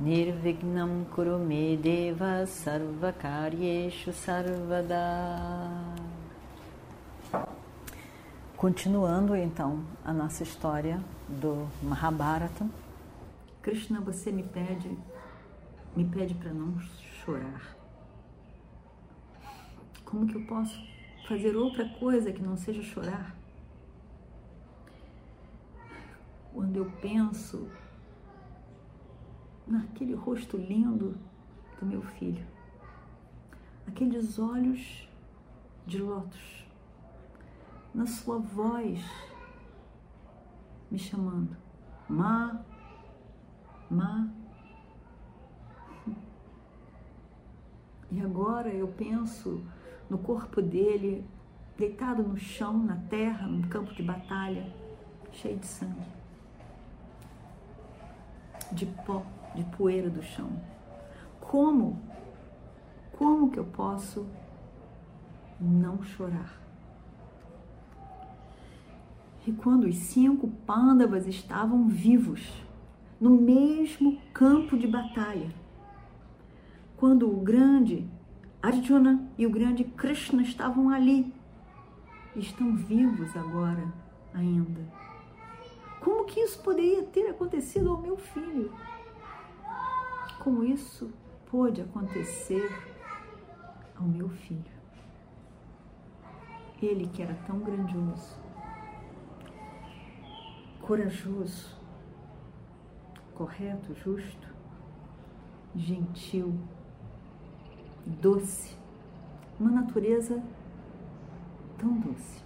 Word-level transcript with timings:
Nirvignam 0.00 1.04
Kurume 1.06 1.76
Deva 1.76 2.46
Sarvakaryeshu 2.46 4.12
Sarvada 4.12 4.94
Continuando 8.56 9.34
então 9.34 9.84
a 10.04 10.12
nossa 10.12 10.44
história 10.44 11.02
do 11.28 11.68
Mahabharata, 11.82 12.64
Krishna, 13.60 14.00
você 14.00 14.30
me 14.30 14.44
pede, 14.44 14.96
me 15.96 16.04
pede 16.04 16.32
para 16.34 16.52
não 16.52 16.78
chorar. 17.24 17.76
Como 20.04 20.28
que 20.28 20.36
eu 20.36 20.46
posso 20.46 20.80
fazer 21.26 21.56
outra 21.56 21.88
coisa 21.98 22.32
que 22.32 22.40
não 22.40 22.56
seja 22.56 22.82
chorar. 22.84 23.36
Quando 26.54 26.76
eu 26.76 26.90
penso 27.02 27.68
naquele 29.68 30.14
rosto 30.14 30.56
lindo 30.56 31.16
do 31.78 31.86
meu 31.86 32.02
filho, 32.02 32.44
aqueles 33.86 34.38
olhos 34.38 35.08
de 35.86 35.98
lótus, 35.98 36.66
na 37.94 38.06
sua 38.06 38.38
voz 38.38 39.00
me 40.90 40.98
chamando, 40.98 41.56
Ma, 42.08 42.64
Ma. 43.90 44.28
E 48.10 48.20
agora 48.20 48.70
eu 48.70 48.88
penso 48.88 49.62
no 50.08 50.16
corpo 50.16 50.62
dele, 50.62 51.26
deitado 51.76 52.22
no 52.22 52.38
chão, 52.38 52.78
na 52.78 52.96
terra, 53.10 53.46
num 53.46 53.68
campo 53.68 53.92
de 53.92 54.02
batalha, 54.02 54.72
cheio 55.32 55.58
de 55.58 55.66
sangue, 55.66 56.06
de 58.72 58.86
pó, 58.86 59.22
de 59.58 59.76
poeira 59.76 60.08
do 60.08 60.22
chão. 60.22 60.50
Como, 61.40 62.00
como 63.12 63.50
que 63.50 63.58
eu 63.58 63.64
posso 63.64 64.26
não 65.60 66.02
chorar? 66.02 66.60
E 69.46 69.52
quando 69.52 69.84
os 69.84 69.96
cinco 69.96 70.48
pândavas 70.66 71.26
estavam 71.26 71.88
vivos, 71.88 72.52
no 73.20 73.30
mesmo 73.30 74.18
campo 74.32 74.76
de 74.76 74.86
batalha, 74.86 75.48
quando 76.96 77.30
o 77.30 77.40
grande 77.40 78.08
Arjuna 78.60 79.30
e 79.38 79.46
o 79.46 79.50
grande 79.50 79.84
Krishna 79.84 80.42
estavam 80.42 80.90
ali. 80.90 81.32
Estão 82.34 82.74
vivos 82.74 83.36
agora 83.36 83.92
ainda. 84.34 84.80
Como 86.00 86.24
que 86.24 86.40
isso 86.40 86.60
poderia 86.62 87.04
ter 87.04 87.28
acontecido 87.28 87.90
ao 87.90 88.02
meu 88.02 88.16
filho? 88.16 88.72
Como 90.38 90.64
isso 90.64 91.10
pôde 91.50 91.80
acontecer 91.80 92.70
ao 93.96 94.04
meu 94.04 94.28
filho? 94.28 94.78
Ele 96.80 97.08
que 97.08 97.22
era 97.22 97.34
tão 97.46 97.58
grandioso, 97.58 98.36
corajoso, 100.80 101.76
correto, 103.34 103.94
justo, 103.94 104.48
gentil, 105.74 106.54
doce, 108.06 108.76
uma 109.58 109.70
natureza 109.70 110.40
tão 111.76 111.98
doce. 111.98 112.42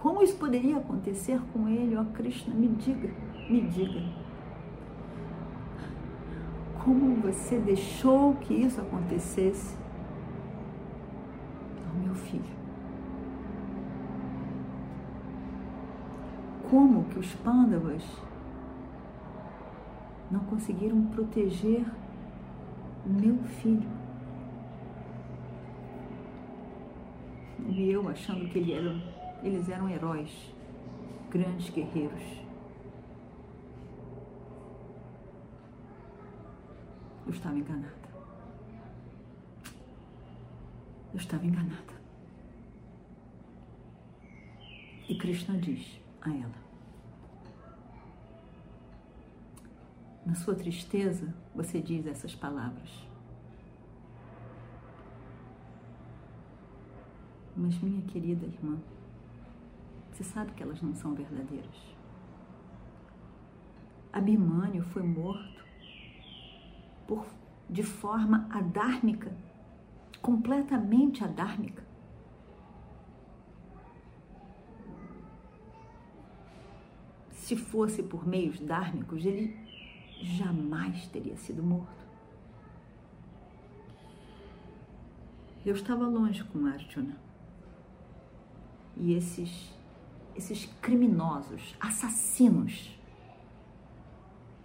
Como 0.00 0.22
isso 0.22 0.36
poderia 0.36 0.78
acontecer 0.78 1.40
com 1.52 1.68
ele, 1.68 1.96
ó 1.96 2.04
Krishna? 2.04 2.54
Me 2.54 2.68
diga, 2.68 3.08
me 3.48 3.62
diga. 3.68 4.00
Como 6.84 7.16
você 7.16 7.58
deixou 7.58 8.34
que 8.34 8.52
isso 8.54 8.80
acontecesse 8.80 9.76
ao 11.88 12.00
meu 12.00 12.14
filho? 12.14 12.54
Como 16.68 17.04
que 17.04 17.18
os 17.18 17.34
pândavas 17.36 18.02
não 20.30 20.40
conseguiram 20.40 21.06
proteger 21.06 21.84
meu 23.06 23.36
filho. 23.44 23.88
E 27.68 27.90
eu 27.90 28.08
achando 28.08 28.48
que 28.48 28.58
ele 28.58 28.72
era, 28.72 28.94
eles 29.42 29.68
eram 29.68 29.88
heróis, 29.88 30.52
grandes 31.30 31.70
guerreiros. 31.70 32.22
Eu 37.23 37.23
estava 37.34 37.58
enganada. 37.58 38.04
Eu 41.12 41.18
estava 41.18 41.44
enganada. 41.46 41.94
E 45.08 45.14
Krishna 45.16 45.58
diz 45.58 46.00
a 46.22 46.30
ela: 46.30 46.64
Na 50.24 50.34
sua 50.34 50.54
tristeza, 50.54 51.34
você 51.54 51.80
diz 51.80 52.06
essas 52.06 52.34
palavras. 52.34 52.90
Mas, 57.56 57.78
minha 57.78 58.02
querida 58.02 58.46
irmã, 58.46 58.78
você 60.10 60.24
sabe 60.24 60.52
que 60.52 60.62
elas 60.62 60.82
não 60.82 60.94
são 60.94 61.14
verdadeiras. 61.14 61.94
Abimânio 64.12 64.82
foi 64.84 65.02
morto 65.02 65.53
por, 67.06 67.26
de 67.68 67.82
forma 67.82 68.48
adármica, 68.50 69.36
completamente 70.20 71.22
adármica. 71.22 71.84
Se 77.30 77.56
fosse 77.56 78.02
por 78.02 78.26
meios 78.26 78.58
dármicos, 78.58 79.24
ele 79.24 79.54
jamais 80.22 81.06
teria 81.08 81.36
sido 81.36 81.62
morto. 81.62 82.04
Eu 85.64 85.74
estava 85.74 86.06
longe 86.06 86.42
com 86.44 86.66
Arjuna. 86.66 87.16
E 88.96 89.14
esses, 89.14 89.72
esses 90.34 90.66
criminosos, 90.80 91.74
assassinos, 91.80 92.98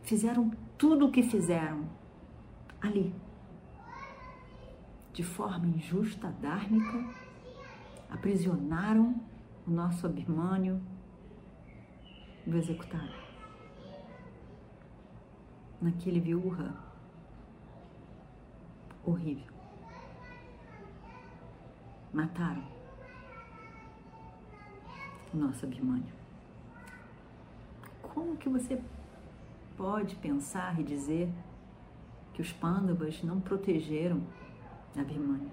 fizeram 0.03 0.51
tudo 0.77 1.07
o 1.07 1.11
que 1.11 1.23
fizeram 1.23 1.99
ali, 2.81 3.13
de 5.13 5.23
forma 5.23 5.67
injusta, 5.67 6.34
dármica, 6.41 7.03
aprisionaram 8.09 9.16
o 9.67 9.72
nosso 9.72 10.06
Abimânio 10.06 10.81
e 12.45 12.50
o 12.50 12.57
executaram 12.57 13.29
naquele 15.81 16.19
viúva 16.19 16.74
horrível. 19.06 19.54
Mataram 22.13 22.63
o 25.33 25.38
nosso 25.38 25.65
Abimânio. 25.65 26.13
Como 28.01 28.36
que 28.38 28.50
você 28.50 28.81
pode 29.77 30.15
pensar 30.15 30.80
e 30.80 30.83
dizer 30.83 31.31
que 32.39 32.44
os 32.44 32.53
pândavas 32.53 33.21
não 33.21 33.41
protegeram 33.41 34.24
Abimânio? 34.97 35.51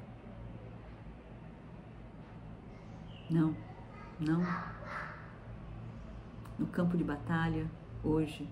Não, 3.29 3.57
não. 4.21 4.41
No 6.57 6.69
campo 6.69 6.97
de 6.97 7.03
batalha, 7.03 7.69
hoje, 8.05 8.49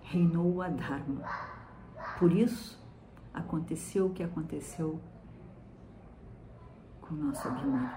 reinou 0.00 0.62
a 0.62 0.68
Dharma. 0.70 1.28
Por 2.18 2.32
isso, 2.32 2.82
aconteceu 3.34 4.06
o 4.06 4.14
que 4.14 4.22
aconteceu 4.22 4.98
com 7.02 7.14
o 7.14 7.18
nosso 7.18 7.46
Abhimanyu. 7.46 7.90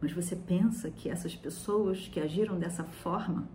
Mas 0.00 0.12
você 0.12 0.36
pensa 0.36 0.88
que 0.88 1.10
essas 1.10 1.34
pessoas 1.34 2.06
que 2.06 2.20
agiram 2.20 2.56
dessa 2.60 2.84
forma 2.84 3.48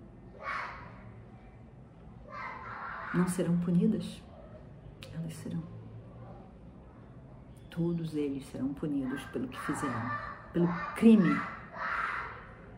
não 3.14 3.28
serão 3.28 3.58
punidas? 3.60 4.22
Elas 5.14 5.34
serão. 5.36 5.64
Todos 7.70 8.16
eles 8.16 8.46
serão 8.48 8.74
punidos 8.74 9.24
pelo 9.26 9.48
que 9.48 9.60
fizeram, 9.62 10.12
pelo 10.52 10.68
crime 10.96 11.40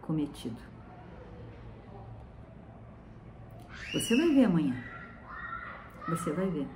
cometido. 0.01 0.61
Você 3.93 4.15
vai 4.17 4.33
ver 4.33 4.45
amanhã. 4.45 4.75
Você 6.07 6.31
vai 6.31 6.49
ver. 6.49 6.67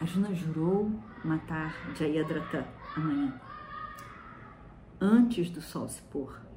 Arjuna 0.00 0.34
jurou 0.34 0.90
matar 1.22 1.74
Jayadratha 1.94 2.66
amanhã, 2.96 3.38
antes 5.00 5.50
do 5.50 5.60
sol 5.60 5.88
se 5.88 6.00
pôr. 6.02 6.49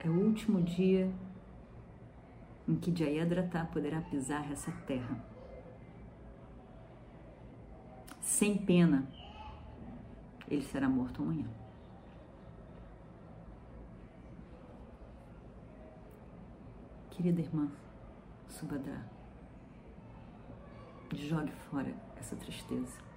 É 0.00 0.08
o 0.08 0.12
último 0.12 0.62
dia 0.62 1.12
em 2.68 2.76
que 2.76 2.94
Jayadratha 2.94 3.64
poderá 3.72 4.00
pisar 4.00 4.50
essa 4.52 4.70
terra. 4.86 5.18
Sem 8.20 8.56
pena, 8.56 9.08
ele 10.46 10.62
será 10.62 10.88
morto 10.88 11.22
amanhã. 11.22 11.48
Querida 17.10 17.40
irmã 17.40 17.68
Subhadra, 18.46 19.04
jogue 21.12 21.52
fora 21.70 21.92
essa 22.16 22.36
tristeza. 22.36 23.07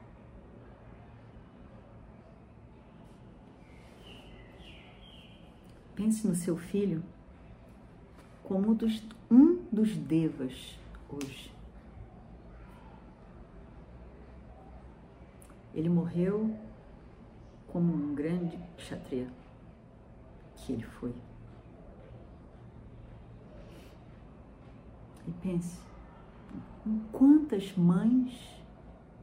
Pense 6.01 6.27
no 6.27 6.33
seu 6.33 6.57
filho 6.57 7.03
como 8.43 8.73
dos, 8.73 9.03
um 9.29 9.57
dos 9.71 9.95
devas 9.95 10.75
hoje. 11.07 11.53
Ele 15.75 15.89
morreu 15.89 16.57
como 17.67 17.93
um 17.93 18.15
grande 18.15 18.57
kshatriya 18.77 19.31
que 20.55 20.73
ele 20.73 20.81
foi. 20.81 21.13
E 25.27 25.31
pense 25.33 25.79
em 26.83 26.99
quantas 27.11 27.77
mães 27.77 28.59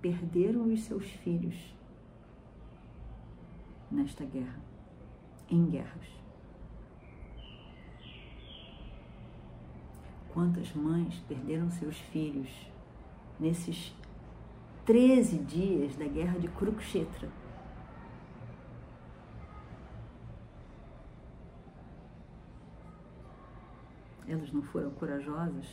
perderam 0.00 0.72
os 0.72 0.84
seus 0.84 1.06
filhos 1.10 1.74
nesta 3.90 4.24
guerra, 4.24 4.60
em 5.50 5.66
guerras. 5.66 6.27
Quantas 10.38 10.72
mães 10.72 11.18
perderam 11.26 11.68
seus 11.68 11.98
filhos 11.98 12.48
nesses 13.40 13.92
13 14.86 15.36
dias 15.38 15.96
da 15.96 16.06
guerra 16.06 16.38
de 16.38 16.46
Kurukshetra? 16.46 17.28
Elas 24.28 24.52
não 24.52 24.62
foram 24.62 24.92
corajosas 24.92 25.66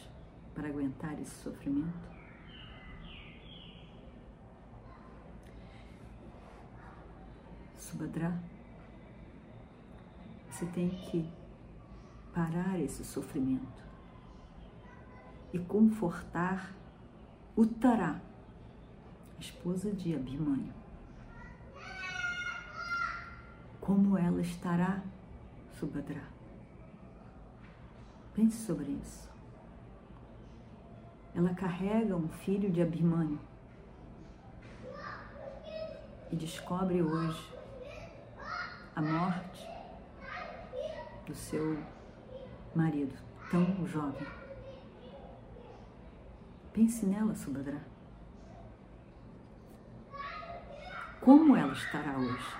para 0.55 0.67
aguentar 0.67 1.13
esse 1.21 1.35
sofrimento? 1.43 2.09
Subhadra, 7.77 8.35
você 10.49 10.65
tem 10.65 10.89
que 10.89 11.29
parar 12.33 12.79
esse 12.79 13.05
sofrimento 13.05 13.85
e 15.55 15.59
confortar 15.59 16.75
Uttara, 17.55 18.21
a 19.37 19.39
esposa 19.39 19.89
de 19.89 20.13
Abhimanyu. 20.13 20.73
Como 23.79 24.17
ela 24.17 24.41
estará, 24.41 25.01
Subhadra? 25.79 26.23
Pense 28.33 28.65
sobre 28.65 28.91
isso. 29.01 29.31
Ela 31.33 31.53
carrega 31.53 32.17
um 32.17 32.27
filho 32.27 32.69
de 32.69 32.81
Abhimanyu 32.81 33.39
e 36.33 36.35
descobre 36.35 37.01
hoje 37.01 37.57
a 38.93 39.01
morte 39.01 39.65
do 41.25 41.33
seu 41.33 41.81
marido, 42.75 43.15
tão 43.49 43.87
jovem. 43.87 44.44
Pense 46.75 47.05
nela, 47.05 47.33
Subhadra. 47.33 47.81
Como 51.21 51.55
ela 51.55 51.73
estará 51.73 52.19
hoje? 52.19 52.57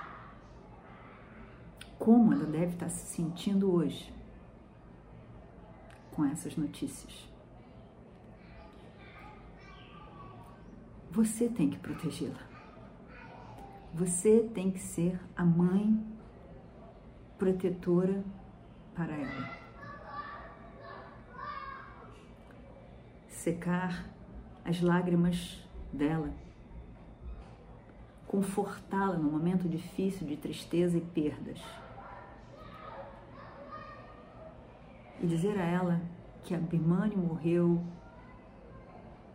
Como 2.00 2.34
ela 2.34 2.46
deve 2.46 2.74
estar 2.74 2.90
se 2.90 3.06
sentindo 3.06 3.72
hoje? 3.72 4.16
com 6.16 6.26
essas 6.26 6.56
notícias. 6.56 7.30
Você 11.12 11.50
tem 11.50 11.70
que 11.70 11.78
protegê-la. 11.78 12.40
Você 13.94 14.50
tem 14.54 14.72
que 14.72 14.80
ser 14.80 15.20
a 15.36 15.44
mãe 15.44 16.02
protetora 17.38 18.24
para 18.94 19.14
ela. 19.14 19.65
Secar 23.46 24.04
as 24.66 24.82
lágrimas 24.82 25.64
dela. 25.94 26.34
Confortá-la 28.26 29.20
no 29.20 29.32
momento 29.32 29.70
difícil 29.70 30.26
de 30.26 30.36
tristeza 30.36 30.98
e 30.98 31.02
perdas 31.02 31.62
e 35.22 35.28
dizer 35.28 35.60
a 35.60 35.64
ela 35.64 36.02
que 36.42 36.56
Abhimanyu 36.56 37.20
morreu 37.20 37.84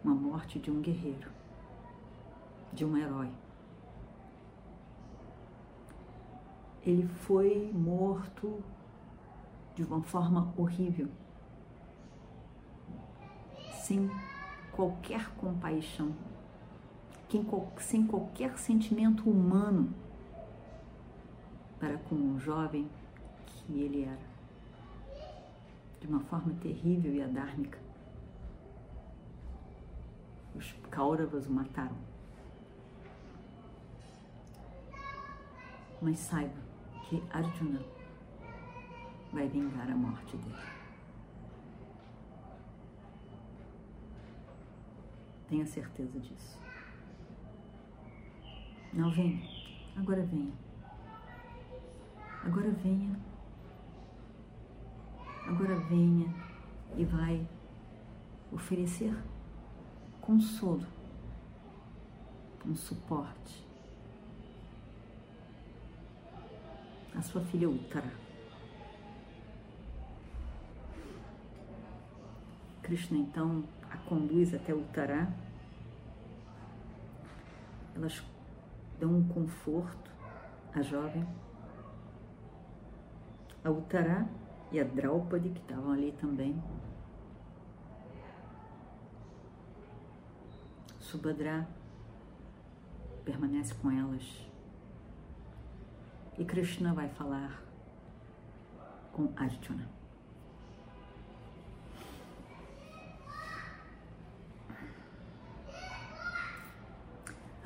uma 0.02 0.12
morte 0.12 0.58
de 0.58 0.72
um 0.72 0.80
guerreiro, 0.80 1.30
de 2.72 2.84
um 2.84 2.96
herói. 2.96 3.30
Ele 6.82 7.06
foi 7.06 7.70
morto 7.72 8.60
de 9.76 9.84
uma 9.84 10.02
forma 10.02 10.52
horrível, 10.56 11.08
sem 13.90 14.08
qualquer 14.70 15.28
compaixão, 15.30 16.14
sem 17.80 18.06
qualquer 18.06 18.56
sentimento 18.56 19.28
humano 19.28 19.92
para 21.80 21.98
com 21.98 22.14
o 22.14 22.38
jovem 22.38 22.88
que 23.46 23.80
ele 23.80 24.04
era 24.04 24.30
de 26.00 26.06
uma 26.06 26.20
forma 26.20 26.54
terrível 26.62 27.12
e 27.12 27.20
adármica. 27.20 27.80
Os 30.54 30.70
Kauravas 30.88 31.48
o 31.48 31.52
mataram. 31.52 31.96
Mas 36.00 36.16
saiba 36.20 36.54
que 37.08 37.20
Arjuna 37.32 37.82
vai 39.32 39.48
vingar 39.48 39.90
a 39.90 39.96
morte 39.96 40.36
dele. 40.36 40.79
Tenha 45.50 45.66
certeza 45.66 46.18
disso. 46.18 46.58
Não 48.94 49.10
venha. 49.10 49.42
Agora 49.96 50.22
venha. 50.22 50.52
Agora 52.42 52.70
venha 52.70 53.20
Agora 55.50 55.74
venha 55.80 56.32
e 56.96 57.04
vai 57.04 57.44
oferecer 58.52 59.12
consolo, 60.20 60.86
um 62.64 62.76
suporte 62.76 63.66
à 67.16 67.20
sua 67.20 67.40
filha 67.40 67.68
Uttara. 67.68 68.12
Krishna 72.82 73.18
então 73.18 73.64
a 73.90 73.96
conduz 74.08 74.54
até 74.54 74.72
Uttara. 74.72 75.28
Elas 77.94 78.22
dão 78.98 79.16
um 79.16 79.28
conforto 79.28 80.10
à 80.74 80.82
jovem. 80.82 81.26
A 83.64 83.70
Uttara 83.70 84.26
e 84.72 84.80
a 84.80 84.84
Draupadi, 84.84 85.50
que 85.50 85.60
estavam 85.60 85.92
ali 85.92 86.12
também. 86.12 86.62
Subhadra 90.98 91.66
permanece 93.24 93.74
com 93.74 93.90
elas. 93.90 94.48
E 96.38 96.44
Krishna 96.44 96.94
vai 96.94 97.08
falar 97.08 97.60
com 99.12 99.32
Arjuna. 99.36 99.99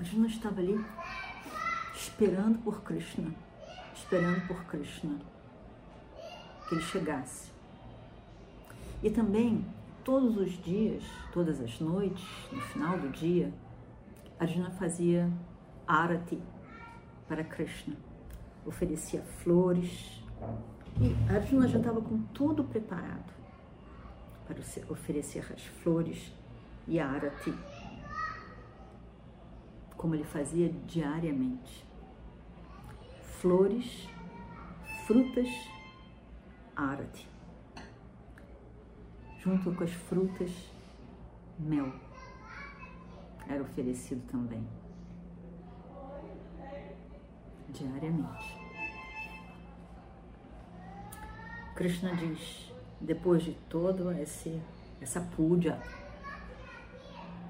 Arjuna 0.04 0.26
estava 0.26 0.60
ali 0.60 0.84
esperando 1.94 2.58
por 2.58 2.82
Krishna, 2.82 3.34
esperando 3.94 4.46
por 4.46 4.62
Krishna 4.66 5.18
que 6.68 6.74
ele 6.74 6.82
chegasse. 6.82 7.50
E 9.02 9.08
também 9.08 9.64
todos 10.04 10.36
os 10.36 10.62
dias, 10.62 11.02
todas 11.32 11.58
as 11.58 11.80
noites, 11.80 12.22
no 12.52 12.60
final 12.60 12.98
do 12.98 13.08
dia, 13.08 13.50
Arjuna 14.38 14.70
fazia 14.72 15.32
arati 15.86 16.38
para 17.26 17.42
Krishna, 17.42 17.96
oferecia 18.66 19.22
flores 19.42 20.22
e 21.00 21.34
Arjuna 21.34 21.66
já 21.66 21.78
estava 21.78 22.02
com 22.02 22.18
tudo 22.34 22.62
preparado 22.62 23.32
para 24.46 24.58
oferecer 24.90 25.50
as 25.50 25.64
flores 25.82 26.30
e 26.86 27.00
a 27.00 27.08
arati, 27.08 27.54
como 30.04 30.14
ele 30.14 30.24
fazia 30.24 30.68
diariamente. 30.86 31.82
Flores, 33.40 34.06
frutas, 35.06 35.48
arati. 36.76 37.26
Junto 39.38 39.72
com 39.72 39.82
as 39.82 39.90
frutas, 39.90 40.50
mel 41.58 41.90
era 43.48 43.62
oferecido 43.62 44.20
também, 44.30 44.62
diariamente. 47.70 48.60
Krishna 51.74 52.14
diz, 52.14 52.70
depois 53.00 53.42
de 53.42 53.54
todo 53.70 54.12
esse, 54.12 54.60
essa 55.00 55.22
púdia, 55.22 55.80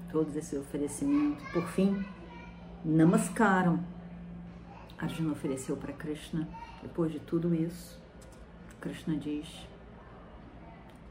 todo 0.09 0.33
esse 0.37 0.55
oferecimento, 0.55 1.43
por 1.51 1.67
fim, 1.67 2.01
namaskaram. 2.85 3.83
Arjuna 4.97 5.33
ofereceu 5.33 5.75
para 5.75 5.91
Krishna, 5.91 6.47
depois 6.81 7.11
de 7.11 7.19
tudo 7.19 7.53
isso, 7.53 7.99
Krishna 8.79 9.17
diz, 9.17 9.67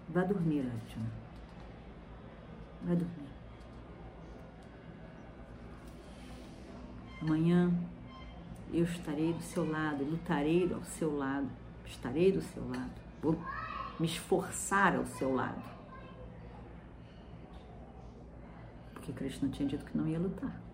vá 0.09 0.23
dormir, 0.23 0.61
Arjuna, 0.61 1.11
vá 2.83 2.95
dormir. 2.95 3.35
Amanhã 7.21 7.73
eu 8.73 8.85
estarei 8.85 9.33
do 9.33 9.43
seu 9.43 9.69
lado, 9.69 10.04
lutarei 10.04 10.73
ao 10.73 10.83
seu 10.85 11.16
lado, 11.16 11.49
estarei 11.85 12.33
do 12.33 12.40
seu 12.40 12.66
lado, 12.69 12.93
vou 13.21 13.38
me 13.99 14.07
esforçar 14.07 14.97
ao 14.97 15.07
seu 15.07 15.35
lado. 15.35 15.62
Porque 18.95 19.12
Krishna 19.12 19.49
tinha 19.50 19.69
dito 19.69 19.85
que 19.85 19.97
não 19.97 20.07
ia 20.09 20.19
lutar. 20.19 20.64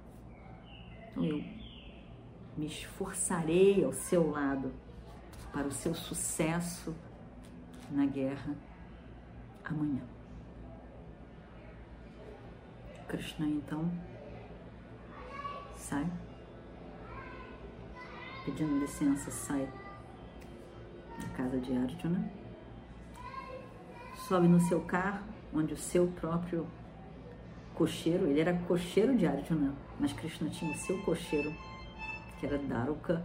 Então 1.11 1.25
eu 1.25 1.45
me 2.57 2.67
esforçarei 2.67 3.85
ao 3.85 3.93
seu 3.93 4.31
lado 4.31 4.73
para 5.53 5.67
o 5.67 5.73
seu 5.73 5.95
sucesso 5.95 6.95
na 7.91 8.07
guerra 8.07 8.55
amanhã. 9.65 10.03
Krishna 13.09 13.47
então 13.47 13.91
sai 15.75 16.09
pedindo 18.45 18.79
licença, 18.79 19.31
sai 19.31 19.69
da 21.21 21.29
casa 21.31 21.59
de 21.59 21.77
Arjuna, 21.77 22.31
sobe 24.29 24.47
no 24.47 24.61
seu 24.61 24.81
carro, 24.83 25.25
onde 25.53 25.75
o 25.75 25.77
seu 25.77 26.07
próprio 26.07 26.67
cocheiro, 27.81 28.27
ele 28.27 28.39
era 28.39 28.53
cocheiro 28.69 29.17
de 29.17 29.27
Arjuna, 29.27 29.75
mas 29.99 30.13
Krishna 30.13 30.51
tinha 30.51 30.71
o 30.71 30.75
seu 30.75 31.03
cocheiro, 31.03 31.51
que 32.39 32.45
era 32.45 32.59
Daruka, 32.59 33.25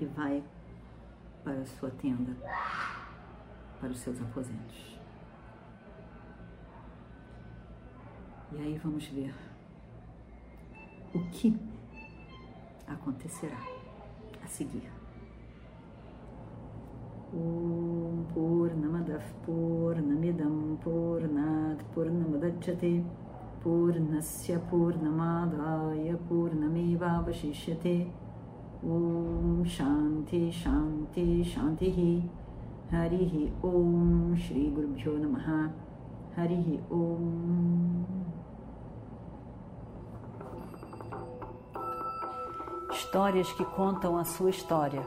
e 0.00 0.04
vai 0.06 0.42
para 1.44 1.60
a 1.60 1.64
sua 1.64 1.88
tenda, 1.92 2.36
para 3.78 3.90
os 3.90 3.98
seus 4.00 4.20
aposentos. 4.20 4.98
E 8.50 8.56
aí 8.56 8.76
vamos 8.78 9.06
ver 9.06 9.32
o 11.14 11.20
que 11.30 11.56
acontecerá 12.88 13.60
a 14.42 14.48
seguir. 14.48 14.90
Om 18.22 18.28
Purnamadav 18.34 19.22
Purnamidam 19.44 20.78
Purnat 20.84 21.78
Purnamadachyate 21.94 23.04
Purnasya 23.64 24.60
Purnamadaya 24.70 26.16
Purnameva 26.28 27.24
Vashishyate 27.26 28.06
Om 28.84 29.64
Shanti 29.64 30.52
Shanti 30.52 31.44
Shanti 31.44 32.22
Harihi 32.92 33.50
Om 33.62 34.36
Shri 34.36 34.70
Guru 34.70 35.18
Namaha 35.18 35.72
Harihi 36.36 36.80
Om 36.90 38.06
histórias 42.92 43.52
que 43.52 43.64
contam 43.64 44.16
a 44.16 44.24
sua 44.24 44.48
história, 44.48 45.06